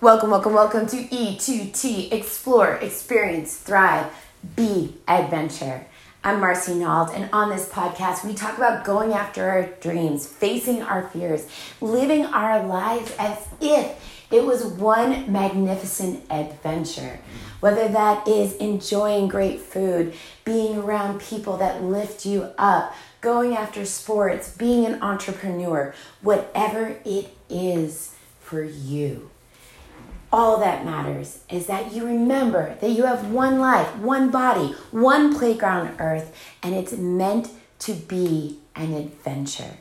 [0.00, 4.12] Welcome, welcome, welcome to E2T Explore, Experience, Thrive,
[4.56, 5.86] Be Adventure.
[6.22, 10.82] I'm Marci Nault, and on this podcast, we talk about going after our dreams, facing
[10.82, 11.46] our fears,
[11.80, 17.20] living our lives as if it was one magnificent adventure.
[17.60, 20.12] Whether that is enjoying great food,
[20.44, 27.34] being around people that lift you up, going after sports, being an entrepreneur, whatever it
[27.48, 29.30] is for you
[30.34, 35.32] all that matters is that you remember that you have one life, one body, one
[35.32, 37.48] playground earth, and it's meant
[37.78, 39.76] to be an adventure.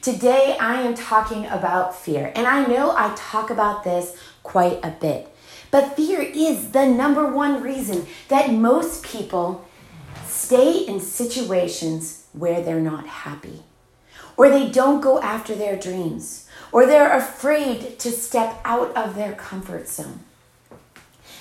[0.00, 4.90] Today, I am talking about fear, and I know I talk about this quite a
[4.90, 5.34] bit,
[5.72, 9.66] but fear is the number one reason that most people
[10.24, 13.64] stay in situations where they're not happy
[14.36, 19.32] or they don't go after their dreams or they're afraid to step out of their
[19.32, 20.20] comfort zone.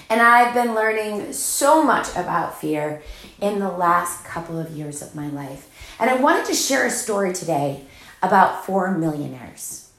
[0.10, 3.02] And I've been learning so much about fear
[3.42, 5.70] in the last couple of years of my life.
[6.00, 7.86] And I wanted to share a story today
[8.22, 9.92] about four millionaires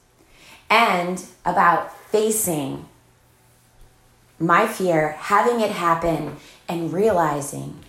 [0.69, 2.87] and about facing
[4.39, 7.84] my fear, having it happen, and realizing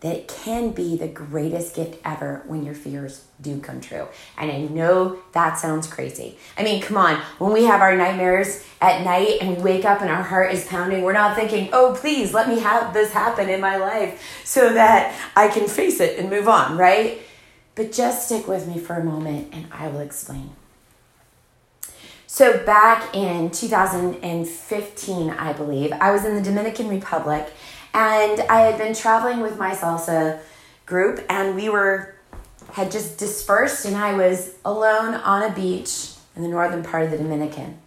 [0.00, 4.08] that it can be the greatest gift ever when your fears do come true.
[4.38, 6.38] And I know that sounds crazy.
[6.56, 10.00] I mean, come on, when we have our nightmares at night and we wake up
[10.00, 13.50] and our heart is pounding, we're not thinking, oh, please let me have this happen
[13.50, 17.20] in my life so that I can face it and move on, right?
[17.74, 20.50] But just stick with me for a moment and I will explain.
[22.26, 27.52] So, back in 2015, I believe, I was in the Dominican Republic
[27.94, 30.40] and I had been traveling with my salsa
[30.86, 32.14] group, and we were
[32.72, 37.10] had just dispersed, and I was alone on a beach in the northern part of
[37.10, 37.78] the Dominican.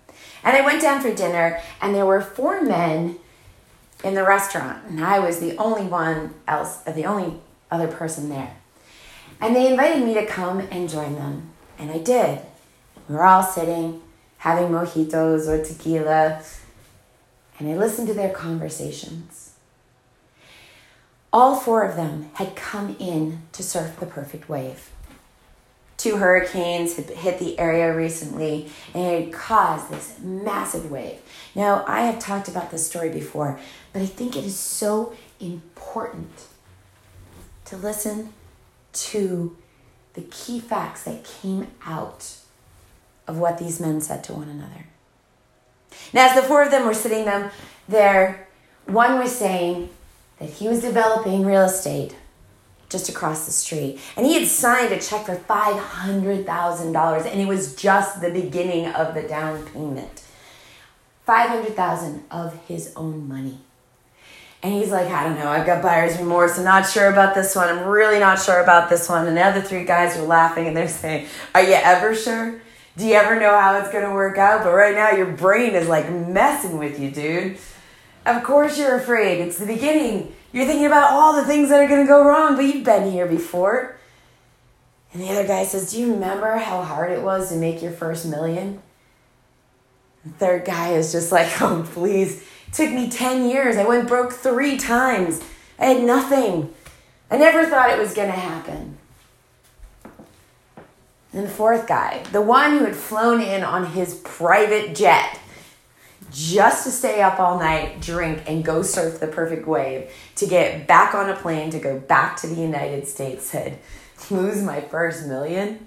[0.43, 3.17] And I went down for dinner, and there were four men
[4.03, 7.39] in the restaurant, and I was the only one else, uh, the only
[7.71, 8.57] other person there.
[9.39, 11.49] And they invited me to come and join them,
[11.79, 12.39] and I did.
[13.07, 14.01] We were all sitting,
[14.39, 16.41] having mojitos or tequila,
[17.57, 19.52] and I listened to their conversations.
[21.33, 24.91] All four of them had come in to surf the perfect wave.
[25.97, 31.19] Two hurricanes had hit the area recently and it had caused this massive wave.
[31.55, 33.59] Now, I have talked about this story before,
[33.91, 36.45] but I think it is so important
[37.65, 38.33] to listen
[38.93, 39.57] to
[40.13, 42.35] the key facts that came out
[43.27, 44.85] of what these men said to one another.
[46.11, 47.49] Now, as the four of them were sitting them
[47.87, 48.47] there,
[48.85, 49.89] one was saying,
[50.43, 52.15] that he was developing real estate
[52.89, 53.99] just across the street.
[54.15, 59.15] And he had signed a check for $500,000 and it was just the beginning of
[59.15, 60.21] the down payment.
[61.25, 63.57] 500,000 of his own money.
[64.61, 66.57] And he's like, I don't know, I've got buyer's remorse.
[66.57, 67.69] I'm not sure about this one.
[67.69, 69.27] I'm really not sure about this one.
[69.27, 72.61] And the other three guys are laughing and they're saying, Are you ever sure?
[72.95, 74.63] Do you ever know how it's going to work out?
[74.63, 77.57] But right now, your brain is like messing with you, dude.
[78.25, 79.41] Of course you're afraid.
[79.41, 80.33] It's the beginning.
[80.51, 83.11] You're thinking about all the things that are going to go wrong, but you've been
[83.11, 83.97] here before.
[85.11, 87.91] And the other guy says, Do you remember how hard it was to make your
[87.91, 88.81] first million?
[90.23, 92.43] The third guy is just like, Oh, please.
[92.67, 93.77] It took me 10 years.
[93.77, 95.41] I went broke three times.
[95.77, 96.73] I had nothing.
[97.29, 98.97] I never thought it was going to happen.
[101.33, 105.39] And the fourth guy, the one who had flown in on his private jet
[106.33, 110.87] just to stay up all night, drink, and go surf the perfect wave to get
[110.87, 113.77] back on a plane to go back to the United States said,
[114.31, 115.85] lose my first million?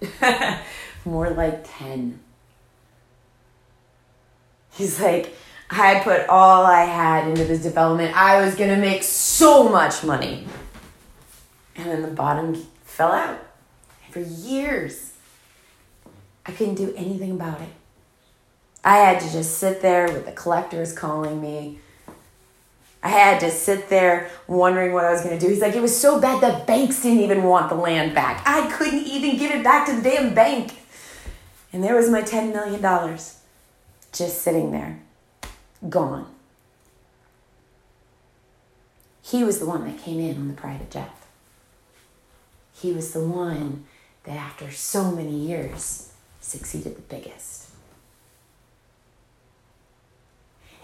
[1.05, 2.21] More like 10.
[4.73, 5.35] He's like,
[5.69, 8.17] I put all I had into this development.
[8.17, 10.47] I was going to make so much money.
[11.75, 12.55] And then the bottom
[12.85, 13.43] fell out.
[14.11, 15.15] For years,
[16.45, 17.69] I couldn't do anything about it.
[18.87, 21.81] I had to just sit there with the collectors calling me.
[23.03, 25.53] I had to sit there wondering what I was going to do.
[25.53, 28.45] He's like, it was so bad the banks didn't even want the land back.
[28.47, 30.75] I couldn't even give it back to the damn bank.
[31.73, 33.19] And there was my $10 million
[34.13, 35.01] just sitting there,
[35.89, 36.33] gone.
[39.21, 41.11] He was the one that came in on the private jet.
[42.73, 43.85] He was the one
[44.23, 47.66] that, after so many years, succeeded the biggest.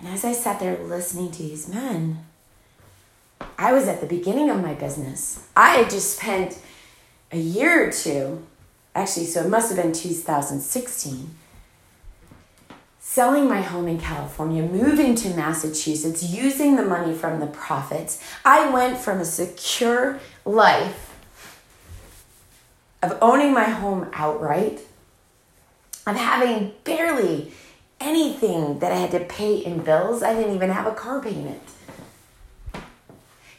[0.02, 2.24] And as I sat there listening to these men,
[3.56, 5.46] I was at the beginning of my business.
[5.56, 6.58] I had just spent
[7.30, 8.44] a year or two,
[8.96, 11.30] actually, so it must have been 2016,
[12.98, 18.70] selling my home in California, moving to Massachusetts, using the money from the profits, I
[18.70, 21.16] went from a secure life
[23.02, 24.80] of owning my home outright,
[26.06, 27.52] of having barely
[28.02, 30.22] anything that I had to pay in bills.
[30.22, 31.62] I didn't even have a car payment.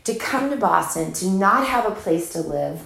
[0.04, 2.86] To come to Boston, to not have a place to live,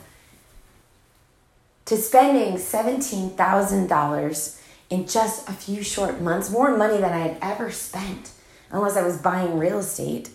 [1.85, 7.71] to spending $17,000 in just a few short months, more money than I had ever
[7.71, 8.31] spent,
[8.71, 10.29] unless I was buying real estate.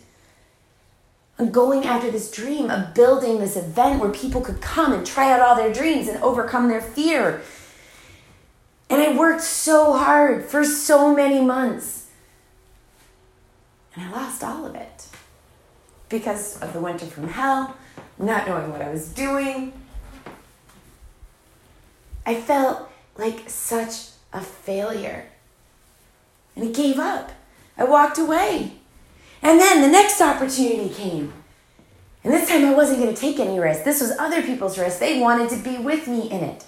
[1.38, 5.32] And going after this dream of building this event where people could come and try
[5.32, 7.42] out all their dreams and overcome their fear.
[8.92, 12.10] And I worked so hard for so many months.
[13.96, 15.06] And I lost all of it
[16.10, 17.74] because of the winter from hell,
[18.18, 19.72] not knowing what I was doing.
[22.26, 22.86] I felt
[23.16, 25.24] like such a failure.
[26.54, 27.32] And I gave up.
[27.78, 28.74] I walked away.
[29.40, 31.32] And then the next opportunity came.
[32.22, 33.84] And this time I wasn't going to take any risk.
[33.84, 34.98] This was other people's risk.
[34.98, 36.66] They wanted to be with me in it.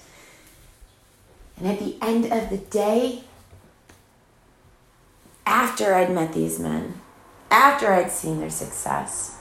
[1.56, 3.22] And at the end of the day,
[5.46, 7.00] after I'd met these men,
[7.50, 9.38] after I'd seen their success,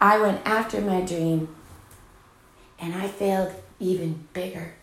[0.00, 1.54] I went after my dream
[2.78, 4.74] and I failed even bigger.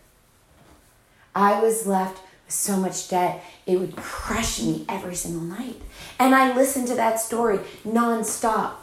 [1.36, 5.82] I was left with so much debt, it would crush me every single night.
[6.18, 8.74] And I listened to that story nonstop.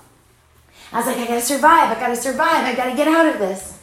[0.93, 3.79] I was like, I gotta survive, I gotta survive, I gotta get out of this.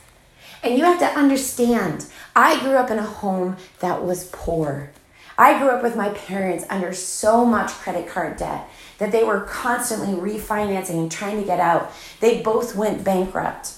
[0.64, 2.06] And you have to understand,
[2.36, 4.90] I grew up in a home that was poor.
[5.38, 9.42] I grew up with my parents under so much credit card debt that they were
[9.42, 11.92] constantly refinancing and trying to get out.
[12.20, 13.74] They both went bankrupt.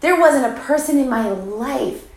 [0.00, 2.08] There wasn't a person in my life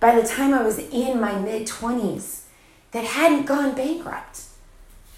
[0.00, 2.42] by the time I was in my mid 20s
[2.92, 4.42] that hadn't gone bankrupt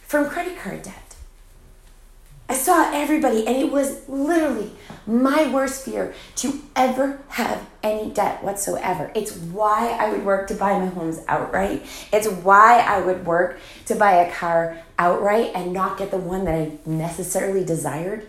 [0.07, 1.06] from credit card debt.
[2.49, 4.73] I saw everybody, and it was literally
[5.07, 9.11] my worst fear to ever have any debt whatsoever.
[9.15, 11.85] It's why I would work to buy my homes outright.
[12.13, 16.45] It's why I would work to buy a car outright and not get the one
[16.45, 18.29] that I necessarily desired.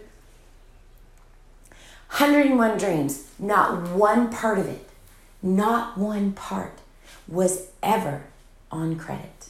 [2.09, 4.87] 101 dreams, not one part of it
[5.41, 6.79] not one part
[7.27, 8.23] was ever
[8.71, 9.49] on credit.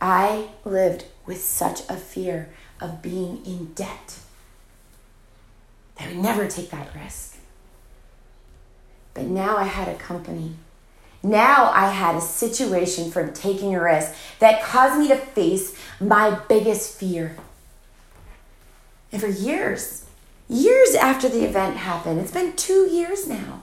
[0.00, 2.48] I lived with such a fear
[2.80, 4.18] of being in debt
[5.98, 7.36] I would never take that risk.
[9.14, 10.54] But now I had a company.
[11.22, 16.38] Now I had a situation from taking a risk that caused me to face my
[16.48, 17.36] biggest fear.
[19.10, 20.04] And for years,
[20.48, 23.62] years after the event happened, it's been two years now,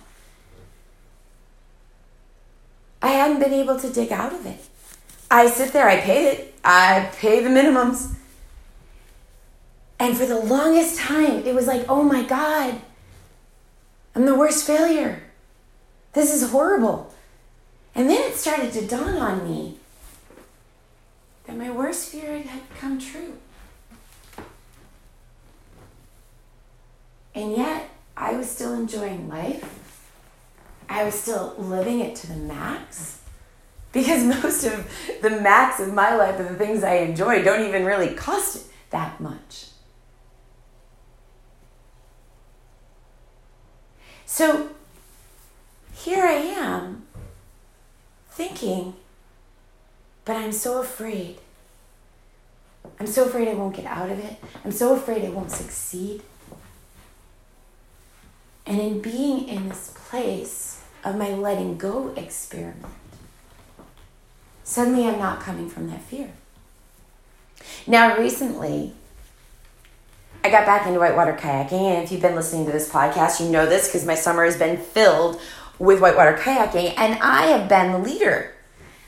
[3.02, 4.60] I hadn't been able to dig out of it.
[5.30, 8.16] I sit there, I pay it, I pay the minimums.
[10.06, 12.80] And for the longest time, it was like, oh my God,
[14.14, 15.24] I'm the worst failure.
[16.14, 17.12] This is horrible.
[17.96, 19.80] And then it started to dawn on me
[21.46, 23.34] that my worst fear had come true.
[27.34, 30.08] And yet, I was still enjoying life.
[30.88, 33.24] I was still living it to the max.
[33.92, 34.88] Because most of
[35.24, 39.20] the max of my life and the things I enjoy don't even really cost that
[39.20, 39.70] much.
[44.36, 44.68] So
[45.94, 47.08] here I am
[48.28, 48.96] thinking,
[50.26, 51.38] but I'm so afraid.
[53.00, 54.36] I'm so afraid I won't get out of it.
[54.66, 56.22] I'm so afraid I won't succeed.
[58.66, 62.94] And in being in this place, of my letting go experiment,
[64.66, 66.32] suddenly I'm not coming from that fear.
[67.88, 68.96] Now, recently,
[70.46, 73.50] I got back into whitewater kayaking, and if you've been listening to this podcast, you
[73.50, 75.42] know this because my summer has been filled
[75.80, 78.54] with whitewater kayaking, and I have been the leader.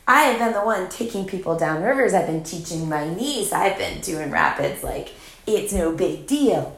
[0.07, 2.15] I have been the one taking people down rivers.
[2.15, 3.53] I've been teaching my niece.
[3.53, 5.11] I've been doing rapids like
[5.45, 6.75] it's no big deal.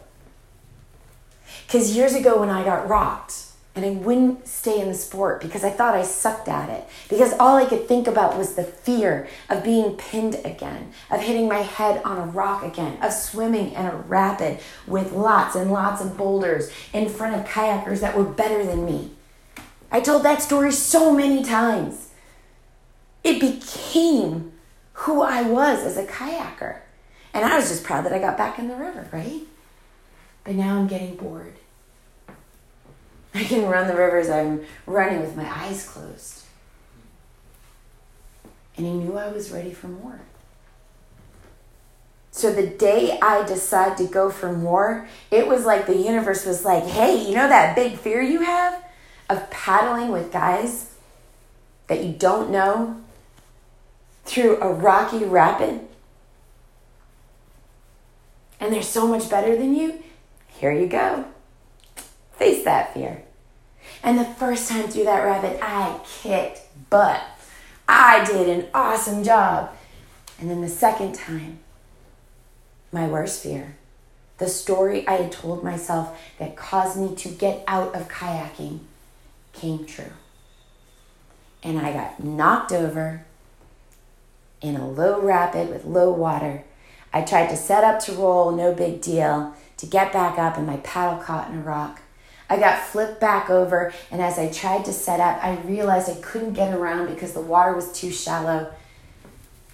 [1.66, 3.49] Because years ago, when I got rocked,
[3.84, 6.86] and I wouldn't stay in the sport because I thought I sucked at it.
[7.08, 11.48] Because all I could think about was the fear of being pinned again, of hitting
[11.48, 16.02] my head on a rock again, of swimming in a rapid with lots and lots
[16.02, 19.12] of boulders in front of kayakers that were better than me.
[19.92, 22.10] I told that story so many times.
[23.24, 24.52] It became
[24.92, 26.80] who I was as a kayaker.
[27.34, 29.42] And I was just proud that I got back in the river, right?
[30.44, 31.54] But now I'm getting bored.
[33.34, 36.44] I can run the rivers I'm running with my eyes closed.
[38.76, 40.22] And he knew I was ready for more.
[42.32, 46.64] So the day I decided to go for more, it was like the universe was
[46.64, 48.84] like, hey, you know that big fear you have
[49.30, 50.94] of paddling with guys
[51.88, 53.02] that you don't know
[54.24, 55.82] through a rocky rapid?
[58.60, 60.02] And they're so much better than you?
[60.48, 61.26] Here you go.
[62.40, 63.22] Face that fear.
[64.02, 67.22] And the first time through that rapid, I kicked butt.
[67.88, 69.76] I did an awesome job.
[70.40, 71.60] And then the second time,
[72.94, 73.76] my worst fear,
[74.38, 78.80] the story I had told myself that caused me to get out of kayaking,
[79.52, 80.14] came true.
[81.62, 83.26] And I got knocked over
[84.62, 86.64] in a low rapid with low water.
[87.12, 90.66] I tried to set up to roll, no big deal, to get back up, and
[90.66, 92.02] my paddle caught in a rock.
[92.50, 96.20] I got flipped back over, and as I tried to set up, I realized I
[96.20, 98.74] couldn't get around because the water was too shallow.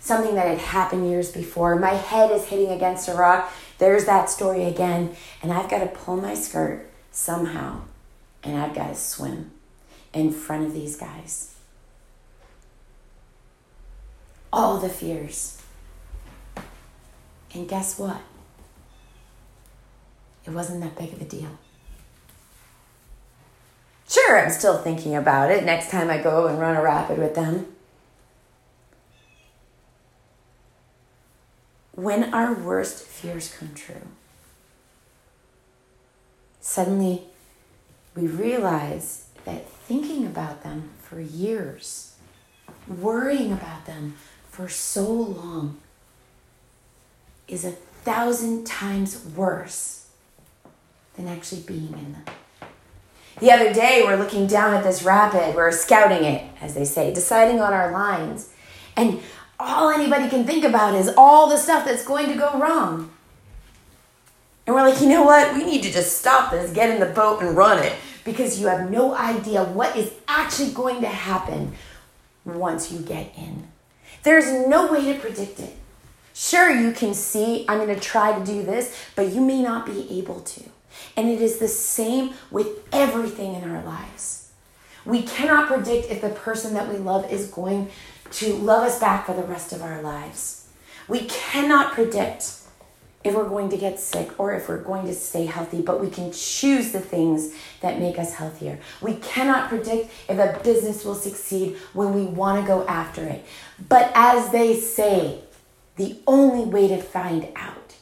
[0.01, 1.77] Something that had happened years before.
[1.77, 3.51] My head is hitting against a rock.
[3.77, 7.81] There's that story again, and I've got to pull my skirt somehow,
[8.43, 9.51] and I've got to swim
[10.13, 11.55] in front of these guys.
[14.51, 15.61] All the fears.
[17.53, 18.21] And guess what?
[20.45, 21.57] It wasn't that big of a deal.
[24.07, 27.35] Sure, I'm still thinking about it next time I go and run a rapid with
[27.35, 27.67] them.
[31.93, 34.07] When our worst fears come true,
[36.59, 37.23] suddenly
[38.15, 42.15] we realize that thinking about them for years,
[42.87, 44.15] worrying about them
[44.49, 45.79] for so long,
[47.47, 50.07] is a thousand times worse
[51.15, 52.25] than actually being in them.
[53.39, 57.13] The other day, we're looking down at this rapid, we're scouting it, as they say,
[57.13, 58.53] deciding on our lines.
[58.95, 59.19] And
[59.59, 63.11] all anybody can think about is all the stuff that's going to go wrong.
[64.65, 65.53] And we're like, you know what?
[65.53, 68.67] We need to just stop this, get in the boat, and run it because you
[68.67, 71.73] have no idea what is actually going to happen
[72.45, 73.67] once you get in.
[74.23, 75.75] There's no way to predict it.
[76.33, 79.85] Sure, you can see, I'm going to try to do this, but you may not
[79.85, 80.63] be able to.
[81.15, 84.51] And it is the same with everything in our lives.
[85.05, 87.89] We cannot predict if the person that we love is going
[88.31, 90.67] to love us back for the rest of our lives.
[91.07, 92.61] We cannot predict
[93.23, 96.09] if we're going to get sick or if we're going to stay healthy, but we
[96.09, 98.79] can choose the things that make us healthier.
[99.01, 103.43] We cannot predict if a business will succeed when we want to go after it.
[103.89, 105.39] But as they say,
[105.95, 107.95] the only way to find out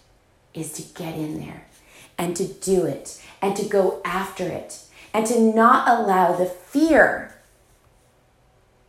[0.53, 1.67] is to get in there
[2.17, 4.79] and to do it and to go after it
[5.13, 7.36] and to not allow the fear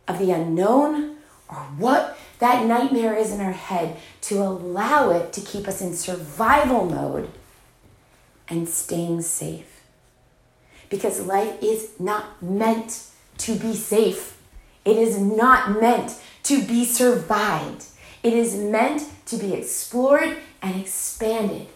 [0.07, 1.17] of the unknown
[1.49, 5.93] or what that nightmare is in our head to allow it to keep us in
[5.93, 7.29] survival mode
[8.47, 9.83] and staying safe.
[10.89, 13.07] Because life is not meant
[13.39, 14.37] to be safe.
[14.83, 17.85] It is not meant to be survived.
[18.21, 21.67] It is meant to be explored and expanded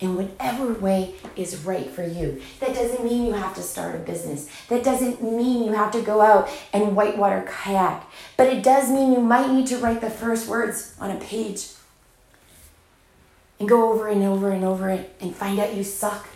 [0.00, 2.40] in whatever way is right for you.
[2.60, 4.48] That doesn't mean you have to start a business.
[4.68, 8.04] That doesn't mean you have to go out and whitewater kayak.
[8.36, 11.68] But it does mean you might need to write the first words on a page
[13.58, 16.28] and go over and over and over it and find out you suck.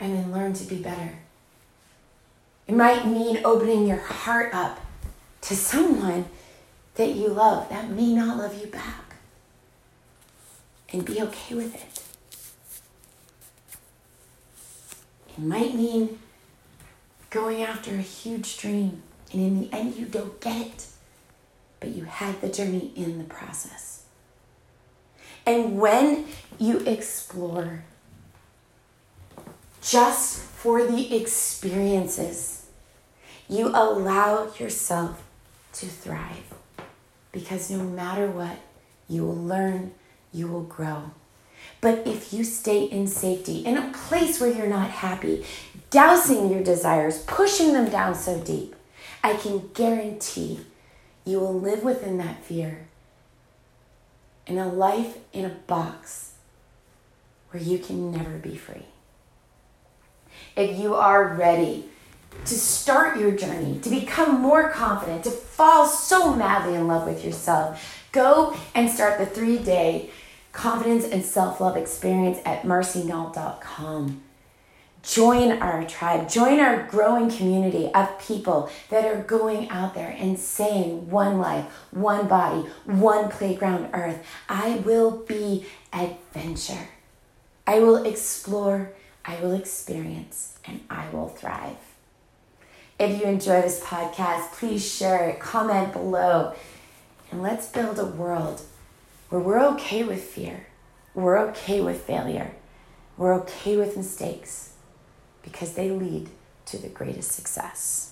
[0.00, 1.18] And then learn to be better.
[2.66, 4.80] It might mean opening your heart up
[5.42, 6.26] to someone
[6.94, 9.09] that you love that may not love you back
[10.92, 12.02] and be okay with it.
[15.36, 16.18] It might mean
[17.30, 20.86] going after a huge dream, and in the end, you don't get it,
[21.78, 24.04] but you had the journey in the process.
[25.46, 26.26] And when
[26.58, 27.84] you explore
[29.82, 32.66] just for the experiences,
[33.48, 35.22] you allow yourself
[35.72, 36.54] to thrive
[37.32, 38.58] because no matter what,
[39.08, 39.92] you will learn
[40.32, 41.10] you will grow.
[41.80, 45.44] But if you stay in safety, in a place where you're not happy,
[45.90, 48.74] dousing your desires, pushing them down so deep,
[49.22, 50.60] I can guarantee
[51.24, 52.86] you will live within that fear
[54.46, 56.32] in a life in a box
[57.50, 58.86] where you can never be free.
[60.56, 61.86] If you are ready
[62.44, 67.24] to start your journey, to become more confident, to fall so madly in love with
[67.24, 70.10] yourself, go and start the three day
[70.52, 74.22] confidence and self love experience at marcinault.com.
[75.02, 80.38] join our tribe, join our growing community of people that are going out there and
[80.38, 84.24] saying one life, one body, one playground earth.
[84.48, 86.88] I will be adventure.
[87.66, 88.92] I will explore,
[89.24, 91.76] I will experience, and I will thrive.
[92.98, 96.52] If you enjoy this podcast, please share it, comment below,
[97.30, 98.60] and let's build a world
[99.30, 100.66] where we're okay with fear,
[101.14, 102.52] we're okay with failure,
[103.16, 104.74] we're okay with mistakes
[105.42, 106.28] because they lead
[106.66, 108.09] to the greatest success.